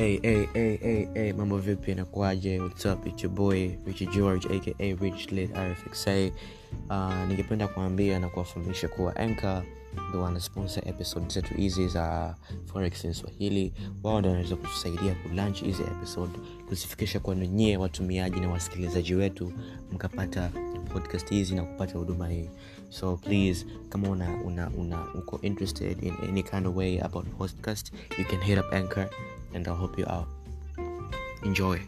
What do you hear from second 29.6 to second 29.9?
i'll